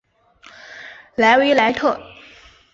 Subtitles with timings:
[1.15, 1.99] 莱维莱特。